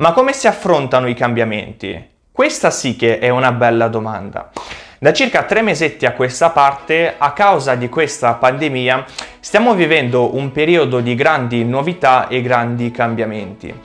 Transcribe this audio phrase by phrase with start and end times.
[0.00, 2.08] Ma come si affrontano i cambiamenti?
[2.32, 4.50] Questa sì che è una bella domanda.
[4.98, 9.04] Da circa tre mesetti a questa parte, a causa di questa pandemia,
[9.40, 13.78] stiamo vivendo un periodo di grandi novità e grandi cambiamenti.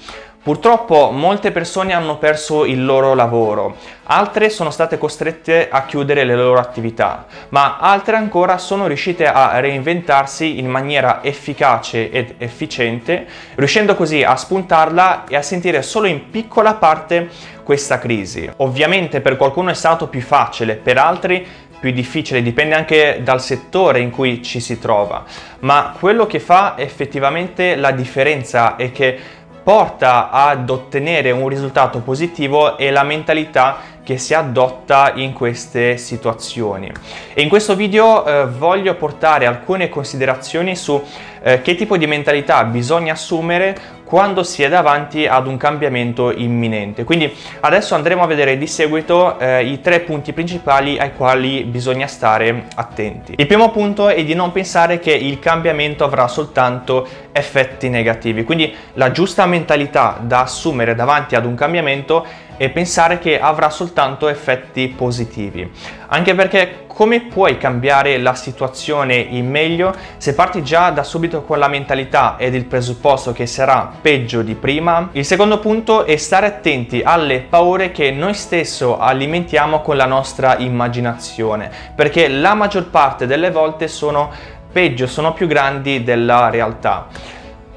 [0.46, 6.35] Purtroppo molte persone hanno perso il loro lavoro, altre sono state costrette a chiudere le
[6.35, 13.26] loro attività, ma altre ancora sono riuscite a reinventarsi in maniera efficace ed efficiente,
[13.56, 17.27] riuscendo così a spuntarla e a sentire solo in piccola parte
[17.63, 18.48] questa crisi.
[18.57, 21.43] Ovviamente per qualcuno è stato più facile, per altri
[21.80, 25.23] più difficile, dipende anche dal settore in cui ci si trova,
[25.62, 29.20] ma quello che fa effettivamente la differenza è che
[29.65, 36.91] porta ad ottenere un risultato positivo è la mentalità che si adotta in queste situazioni.
[37.33, 41.03] E in questo video eh, voglio portare alcune considerazioni su
[41.41, 47.04] eh, che tipo di mentalità bisogna assumere quando si è davanti ad un cambiamento imminente.
[47.04, 52.08] Quindi adesso andremo a vedere di seguito eh, i tre punti principali ai quali bisogna
[52.08, 53.34] stare attenti.
[53.36, 58.73] Il primo punto è di non pensare che il cambiamento avrà soltanto effetti negativi, quindi
[58.94, 62.25] la giusta mentalità da assumere davanti ad un cambiamento
[62.58, 65.72] e pensare che avrà soltanto effetti positivi.
[66.08, 71.59] Anche perché come puoi cambiare la situazione in meglio se parti già da subito con
[71.59, 75.09] la mentalità ed il presupposto che sarà peggio di prima?
[75.12, 80.58] Il secondo punto è stare attenti alle paure che noi stesso alimentiamo con la nostra
[80.58, 84.31] immaginazione, perché la maggior parte delle volte sono
[84.72, 87.08] peggio, sono più grandi della realtà.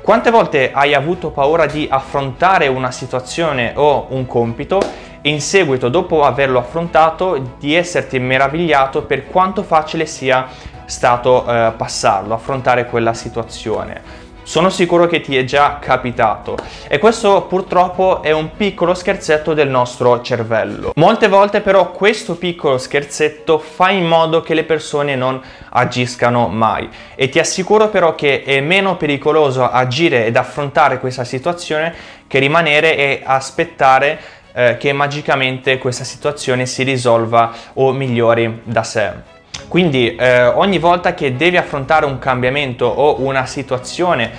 [0.08, 4.80] Quante volte hai avuto paura di affrontare una situazione o un compito
[5.20, 10.46] e in seguito, dopo averlo affrontato, di esserti meravigliato per quanto facile sia
[10.86, 14.27] stato eh, passarlo, affrontare quella situazione?
[14.48, 16.56] Sono sicuro che ti è già capitato
[16.88, 20.92] e questo purtroppo è un piccolo scherzetto del nostro cervello.
[20.94, 25.38] Molte volte però questo piccolo scherzetto fa in modo che le persone non
[25.68, 31.94] agiscano mai e ti assicuro però che è meno pericoloso agire ed affrontare questa situazione
[32.26, 34.18] che rimanere e aspettare
[34.54, 39.36] eh, che magicamente questa situazione si risolva o migliori da sé.
[39.68, 44.30] Quindi eh, ogni volta che devi affrontare un cambiamento o una situazione,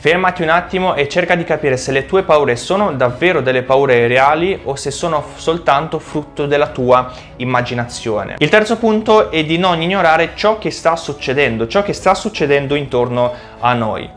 [0.00, 4.06] fermati un attimo e cerca di capire se le tue paure sono davvero delle paure
[4.08, 8.36] reali o se sono soltanto frutto della tua immaginazione.
[8.38, 12.74] Il terzo punto è di non ignorare ciò che sta succedendo, ciò che sta succedendo
[12.74, 14.08] intorno a noi.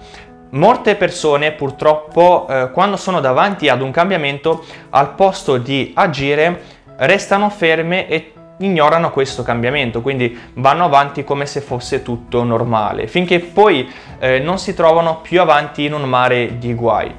[0.52, 6.62] Molte persone purtroppo eh, quando sono davanti ad un cambiamento al posto di agire
[6.98, 13.40] restano ferme e ignorano questo cambiamento, quindi vanno avanti come se fosse tutto normale, finché
[13.40, 17.16] poi eh, non si trovano più avanti in un mare di guai.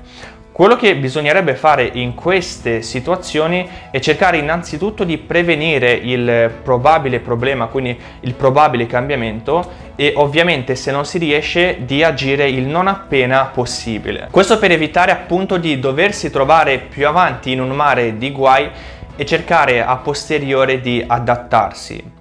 [0.55, 7.66] Quello che bisognerebbe fare in queste situazioni è cercare innanzitutto di prevenire il probabile problema,
[7.66, 13.51] quindi il probabile cambiamento e ovviamente se non si riesce di agire il non appena
[13.53, 14.28] possibile.
[14.31, 18.71] Questo per evitare appunto di doversi trovare più avanti in un mare di guai
[19.17, 22.13] e cercare a posteriore di adattarsi.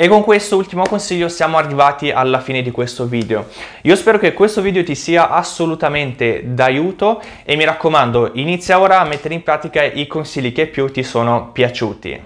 [0.00, 3.46] E con questo ultimo consiglio siamo arrivati alla fine di questo video.
[3.82, 9.04] Io spero che questo video ti sia assolutamente d'aiuto e mi raccomando inizia ora a
[9.04, 12.20] mettere in pratica i consigli che più ti sono piaciuti.